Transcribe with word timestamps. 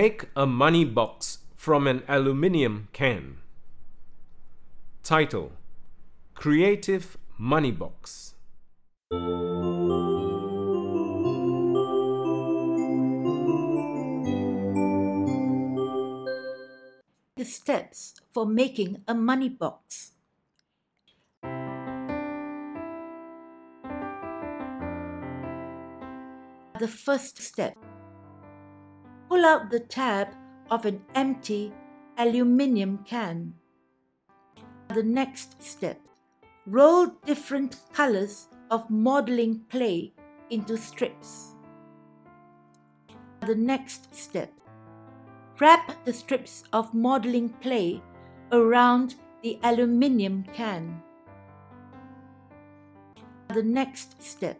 Make 0.00 0.30
a 0.34 0.46
money 0.46 0.86
box 0.86 1.40
from 1.56 1.86
an 1.86 2.02
aluminium 2.08 2.88
can. 2.94 3.36
Title 5.02 5.52
Creative 6.32 7.18
Money 7.36 7.70
Box. 7.70 8.32
The 17.36 17.44
steps 17.44 18.14
for 18.32 18.46
making 18.46 19.02
a 19.06 19.12
money 19.12 19.50
box. 19.50 20.12
The 26.78 26.88
first 26.88 27.42
step. 27.42 27.76
Pull 29.30 29.46
out 29.46 29.70
the 29.70 29.78
tab 29.78 30.34
of 30.72 30.84
an 30.84 31.02
empty 31.14 31.72
aluminium 32.18 32.98
can. 33.06 33.54
The 34.88 35.04
next 35.04 35.62
step. 35.62 36.00
Roll 36.66 37.06
different 37.24 37.76
colors 37.92 38.48
of 38.72 38.90
modeling 38.90 39.66
clay 39.70 40.12
into 40.50 40.76
strips. 40.76 41.54
The 43.46 43.54
next 43.54 44.12
step. 44.12 44.52
Wrap 45.60 46.04
the 46.04 46.12
strips 46.12 46.64
of 46.72 46.92
modeling 46.92 47.50
clay 47.62 48.02
around 48.50 49.14
the 49.44 49.60
aluminium 49.62 50.44
can. 50.52 51.00
The 53.54 53.62
next 53.62 54.20
step. 54.20 54.58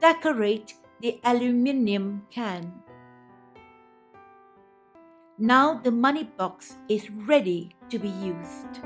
Decorate 0.00 0.74
the 1.00 1.18
aluminium 1.24 2.22
can. 2.30 2.84
Now 5.40 5.74
the 5.74 5.92
money 5.92 6.24
box 6.24 6.78
is 6.88 7.12
ready 7.12 7.76
to 7.90 7.98
be 8.00 8.08
used. 8.08 8.82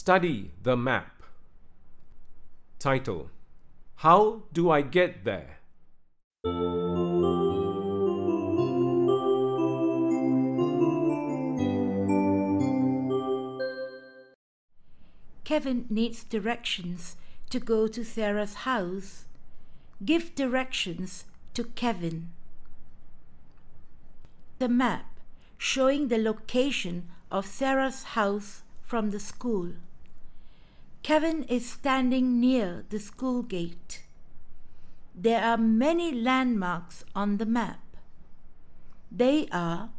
Study 0.00 0.50
the 0.62 0.78
map. 0.78 1.22
Title 2.78 3.28
How 3.96 4.44
do 4.50 4.70
I 4.70 4.80
get 4.80 5.24
there? 5.24 5.58
Kevin 15.44 15.84
needs 15.90 16.24
directions 16.24 17.16
to 17.50 17.60
go 17.60 17.86
to 17.86 18.02
Sarah's 18.02 18.54
house. 18.64 19.26
Give 20.02 20.34
directions 20.34 21.26
to 21.52 21.64
Kevin. 21.64 22.30
The 24.60 24.70
map 24.70 25.20
showing 25.58 26.08
the 26.08 26.16
location 26.16 27.10
of 27.30 27.44
Sarah's 27.44 28.02
house 28.16 28.62
from 28.82 29.10
the 29.10 29.20
school. 29.20 29.74
Kevin 31.02 31.44
is 31.44 31.68
standing 31.68 32.38
near 32.38 32.84
the 32.90 32.98
school 32.98 33.42
gate. 33.42 34.02
There 35.14 35.42
are 35.42 35.56
many 35.56 36.12
landmarks 36.12 37.04
on 37.14 37.38
the 37.38 37.46
map. 37.46 37.80
They 39.10 39.48
are 39.50 39.90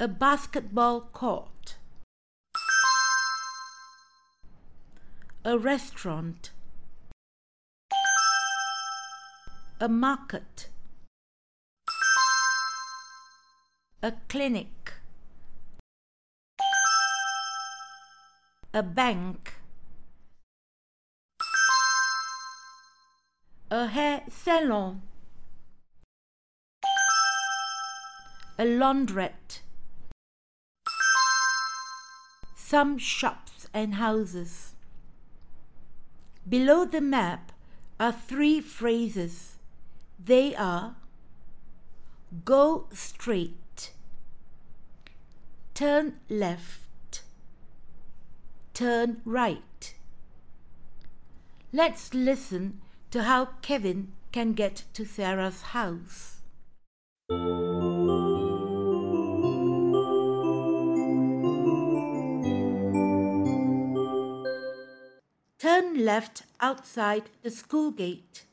a 0.00 0.08
basketball 0.08 1.02
court, 1.12 1.76
a 5.44 5.58
restaurant, 5.58 6.52
a 9.78 9.88
market, 9.90 10.70
a 14.02 14.12
clinic, 14.28 14.79
a 18.72 18.84
bank, 18.84 19.54
a 23.68 23.88
hair 23.88 24.22
salon, 24.28 25.02
a 28.56 28.64
laundrette, 28.64 29.62
some 32.54 32.96
shops 32.96 33.66
and 33.74 33.96
houses. 33.96 34.74
Below 36.48 36.84
the 36.84 37.00
map 37.00 37.50
are 37.98 38.12
three 38.12 38.60
phrases. 38.60 39.58
They 40.24 40.54
are 40.54 40.94
go 42.44 42.86
straight, 42.92 43.90
turn 45.74 46.20
left, 46.28 46.89
turn 48.80 49.20
right. 49.26 49.94
Let's 51.70 52.14
listen 52.14 52.80
to 53.10 53.24
how 53.24 53.50
Kevin 53.60 54.12
can 54.32 54.54
get 54.54 54.84
to 54.94 55.04
Sarah's 55.04 55.60
house. 55.76 56.40
Turn 65.58 66.02
left 66.02 66.44
outside 66.62 67.24
the 67.42 67.50
school 67.50 67.90
gate. 67.90 68.44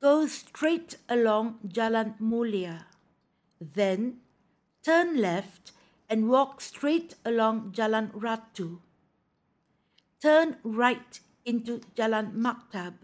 Go 0.00 0.28
straight 0.28 0.96
along 1.08 1.58
Jalan 1.66 2.14
Mulia. 2.20 2.84
Then 3.60 4.18
turn 4.84 5.16
left 5.20 5.72
and 6.08 6.28
walk 6.28 6.60
straight 6.60 7.16
along 7.24 7.72
Jalan 7.72 8.12
Ratu. 8.12 8.78
Turn 10.24 10.56
right 10.64 11.20
into 11.44 11.80
Jalan 11.94 12.32
Maktab. 12.32 12.94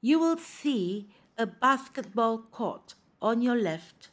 You 0.00 0.20
will 0.20 0.36
see 0.36 1.08
a 1.36 1.46
basketball 1.46 2.38
court 2.38 2.94
on 3.20 3.42
your 3.42 3.56
left. 3.56 4.10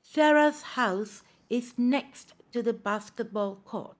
Sarah's 0.00 0.62
house 0.62 1.22
is 1.50 1.74
next 1.76 2.32
to 2.52 2.62
the 2.62 2.72
basketball 2.72 3.56
court. 3.56 3.98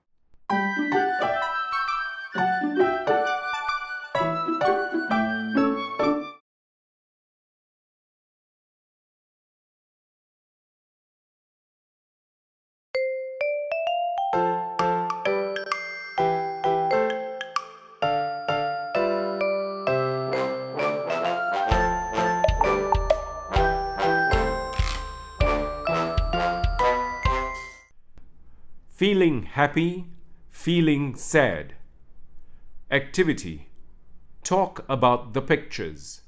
Feeling 29.03 29.43
happy, 29.43 30.05
feeling 30.49 31.15
sad. 31.15 31.73
Activity 32.89 33.67
Talk 34.45 34.85
about 34.87 35.33
the 35.33 35.41
pictures. 35.41 36.21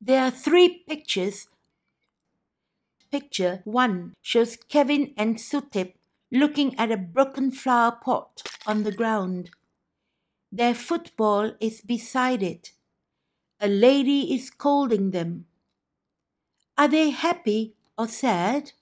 There 0.00 0.24
are 0.24 0.32
three 0.32 0.82
pictures. 0.88 1.46
Picture 3.12 3.60
1 3.62 4.14
shows 4.20 4.56
Kevin 4.68 5.14
and 5.16 5.36
Sutip 5.36 5.92
looking 6.32 6.76
at 6.76 6.90
a 6.90 6.96
broken 6.96 7.52
flower 7.52 7.96
pot 8.02 8.42
on 8.66 8.82
the 8.82 8.90
ground. 8.90 9.50
Their 10.50 10.74
football 10.74 11.52
is 11.60 11.80
beside 11.80 12.42
it. 12.42 12.72
A 13.62 13.68
lady 13.68 14.34
is 14.34 14.46
scolding 14.46 15.10
them. 15.10 15.44
Are 16.78 16.88
they 16.88 17.10
happy 17.10 17.74
or 17.98 18.08
sad? 18.08 18.72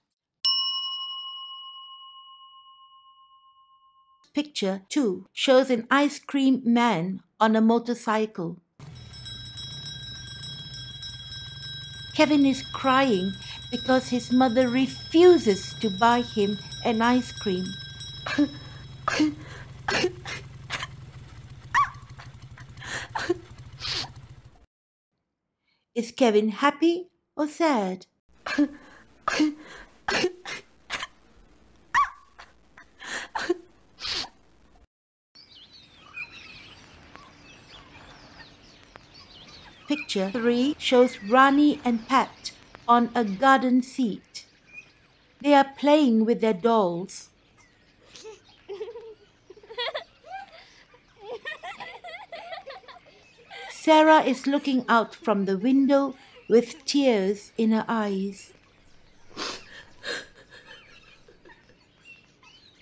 Picture 4.33 4.83
2 4.87 5.25
shows 5.33 5.69
an 5.69 5.85
ice 5.91 6.17
cream 6.19 6.61
man 6.63 7.19
on 7.41 7.57
a 7.57 7.61
motorcycle. 7.61 8.61
Kevin 12.15 12.45
is 12.45 12.63
crying 12.71 13.33
because 13.71 14.07
his 14.07 14.31
mother 14.31 14.69
refuses 14.69 15.73
to 15.81 15.89
buy 15.89 16.21
him 16.21 16.57
an 16.85 17.01
ice 17.01 17.33
cream. 17.33 17.65
Is 26.09 26.15
Kevin 26.15 26.49
happy 26.49 27.05
or 27.35 27.47
sad? 27.47 28.07
Picture 39.87 40.31
3 40.31 40.75
shows 40.79 41.21
Rani 41.29 41.79
and 41.85 42.07
Pat 42.07 42.53
on 42.87 43.11
a 43.13 43.23
garden 43.23 43.83
seat. 43.83 44.47
They 45.41 45.53
are 45.53 45.75
playing 45.77 46.25
with 46.25 46.41
their 46.41 46.55
dolls. 46.55 47.28
Sarah 53.89 54.21
is 54.21 54.45
looking 54.45 54.85
out 54.87 55.15
from 55.15 55.45
the 55.45 55.57
window 55.57 56.13
with 56.47 56.85
tears 56.85 57.51
in 57.57 57.71
her 57.71 57.85
eyes. 57.87 58.53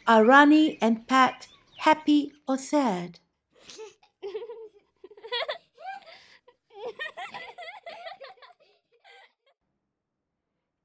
Are 0.06 0.26
Rani 0.26 0.78
and 0.82 1.08
Pat 1.08 1.48
happy 1.78 2.34
or 2.46 2.58
sad? 2.58 3.20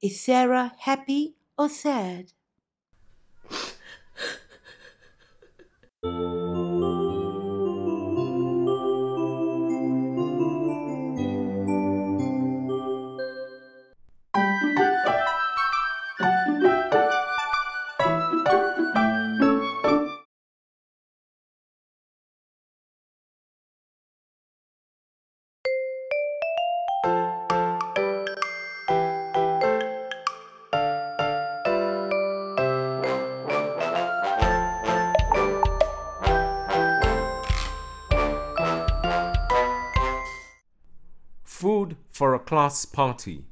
Is 0.01 0.21
Sarah 0.21 0.71
happy 0.79 1.35
or 1.57 1.67
sad? 1.67 2.31
Class 42.53 42.85
party. 42.85 43.43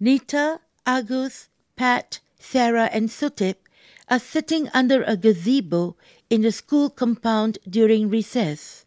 Nita, 0.00 0.60
Agus, 0.86 1.50
Pat, 1.76 2.20
Sarah, 2.38 2.88
and 2.90 3.10
Sutip 3.10 3.56
are 4.08 4.18
sitting 4.18 4.70
under 4.72 5.02
a 5.02 5.14
gazebo 5.14 5.94
in 6.30 6.40
the 6.40 6.52
school 6.52 6.88
compound 6.88 7.58
during 7.68 8.08
recess. 8.08 8.86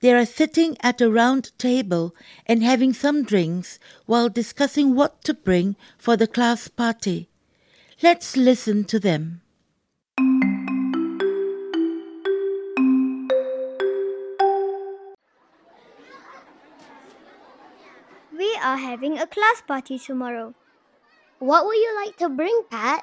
They 0.00 0.14
are 0.14 0.24
sitting 0.24 0.78
at 0.80 1.02
a 1.02 1.10
round 1.10 1.52
table 1.58 2.14
and 2.46 2.62
having 2.62 2.94
some 2.94 3.24
drinks 3.24 3.78
while 4.06 4.30
discussing 4.30 4.94
what 4.94 5.22
to 5.24 5.34
bring 5.34 5.76
for 5.98 6.16
the 6.16 6.26
class 6.26 6.68
party. 6.68 7.28
Let's 8.02 8.38
listen 8.38 8.84
to 8.84 8.98
them. 8.98 9.42
Are 18.70 18.78
having 18.78 19.18
a 19.18 19.26
class 19.26 19.62
party 19.66 19.98
tomorrow. 19.98 20.54
What 21.40 21.66
would 21.66 21.74
you 21.74 21.90
like 21.96 22.16
to 22.18 22.28
bring, 22.28 22.62
Pat? 22.70 23.02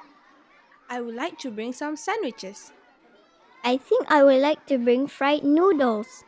I 0.88 1.02
would 1.02 1.14
like 1.14 1.36
to 1.44 1.50
bring 1.50 1.74
some 1.74 1.96
sandwiches. 1.96 2.72
I 3.62 3.76
think 3.76 4.08
I 4.08 4.24
would 4.24 4.40
like 4.40 4.64
to 4.72 4.78
bring 4.78 5.08
fried 5.08 5.44
noodles. 5.44 6.24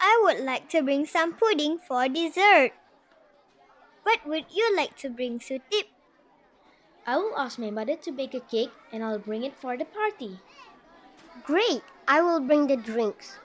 I 0.00 0.16
would 0.24 0.40
like 0.40 0.70
to 0.70 0.82
bring 0.82 1.04
some 1.04 1.34
pudding 1.34 1.76
for 1.76 2.08
dessert. 2.08 2.72
What 4.04 4.24
would 4.24 4.46
you 4.54 4.74
like 4.74 4.96
to 5.04 5.10
bring, 5.10 5.38
Sutip? 5.38 5.92
I 7.06 7.16
will 7.18 7.36
ask 7.36 7.58
my 7.58 7.70
mother 7.70 7.96
to 7.96 8.12
bake 8.12 8.32
a 8.32 8.40
cake 8.40 8.72
and 8.90 9.04
I'll 9.04 9.18
bring 9.18 9.44
it 9.44 9.56
for 9.56 9.76
the 9.76 9.84
party. 9.84 10.40
Great! 11.44 11.82
I 12.06 12.22
will 12.22 12.40
bring 12.40 12.68
the 12.68 12.76
drinks. 12.76 13.36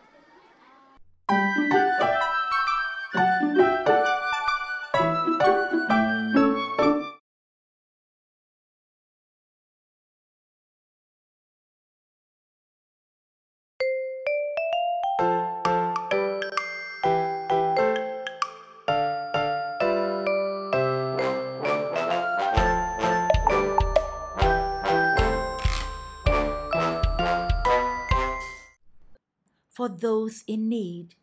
For 29.84 29.90
those 29.90 30.46
in 30.48 30.70
need. 30.70 31.16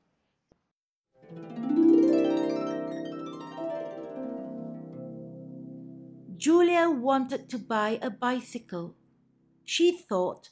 Julia 6.37 6.91
wanted 6.91 7.49
to 7.49 7.59
buy 7.59 7.99
a 8.03 8.11
bicycle. 8.11 8.97
She 9.65 9.97
thought, 9.97 10.51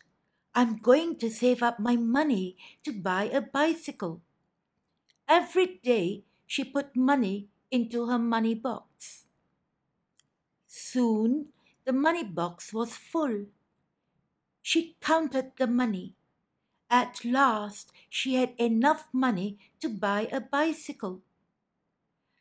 I'm 0.54 0.78
going 0.78 1.16
to 1.18 1.28
save 1.28 1.62
up 1.62 1.78
my 1.78 1.96
money 1.96 2.56
to 2.84 2.92
buy 2.92 3.24
a 3.24 3.42
bicycle. 3.42 4.22
Every 5.28 5.78
day 5.84 6.24
she 6.46 6.64
put 6.64 6.96
money 6.96 7.48
into 7.70 8.06
her 8.06 8.18
money 8.18 8.54
box. 8.54 9.26
Soon 10.66 11.52
the 11.84 11.92
money 11.92 12.24
box 12.24 12.72
was 12.72 12.96
full. 12.96 13.44
She 14.62 14.96
counted 15.02 15.52
the 15.58 15.66
money. 15.66 16.17
At 16.90 17.24
last, 17.24 17.92
she 18.08 18.34
had 18.34 18.54
enough 18.58 19.08
money 19.12 19.58
to 19.80 19.88
buy 19.88 20.28
a 20.32 20.40
bicycle. 20.40 21.20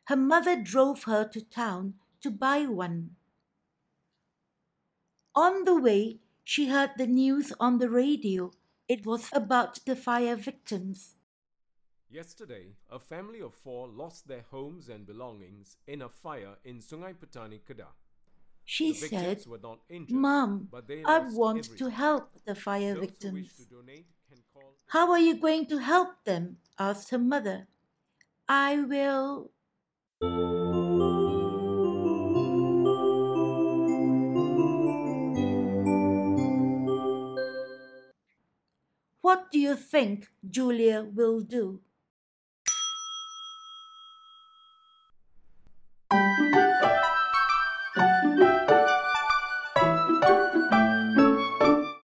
Her 0.04 0.16
mother 0.16 0.56
drove 0.56 1.04
her 1.04 1.28
to 1.28 1.40
town 1.42 1.94
to 2.22 2.30
buy 2.30 2.64
one. 2.64 3.16
On 5.34 5.64
the 5.64 5.78
way, 5.78 6.18
she 6.44 6.68
heard 6.68 6.92
the 6.96 7.06
news 7.06 7.52
on 7.60 7.78
the 7.78 7.90
radio. 7.90 8.50
It 8.88 9.04
was 9.04 9.28
about 9.34 9.84
the 9.84 9.94
fire 9.94 10.34
victims. 10.34 11.14
Yesterday, 12.10 12.72
a 12.90 12.98
family 12.98 13.42
of 13.42 13.54
four 13.54 13.86
lost 13.86 14.28
their 14.28 14.46
homes 14.50 14.88
and 14.88 15.06
belongings 15.06 15.76
in 15.86 16.00
a 16.00 16.08
fire 16.08 16.56
in 16.64 16.78
Sungai 16.78 17.14
Petani, 17.14 17.60
Kedah. 17.60 17.92
She 18.64 18.94
said, 18.94 19.10
victims 19.10 19.46
were 19.46 19.58
not 19.62 19.80
injured, 19.90 20.16
Mom, 20.16 20.68
I 21.06 21.18
want 21.18 21.76
to 21.76 21.90
help 21.90 22.30
the 22.46 22.54
fire 22.54 22.94
Those 22.94 23.00
victims. 23.00 23.52
to 23.56 23.64
donate 23.64 24.06
can 24.28 24.42
call 24.52 24.74
How 24.88 25.12
are 25.12 25.20
you 25.20 25.36
going 25.36 25.66
to 25.66 25.78
help 25.78 26.24
them? 26.24 26.56
asked 26.78 27.10
her 27.10 27.18
mother. 27.18 27.68
I 28.48 28.80
will. 28.80 29.50
What 39.20 39.52
do 39.52 39.58
you 39.58 39.76
think 39.76 40.28
Julia 40.48 41.04
will 41.04 41.40
do? 41.40 41.82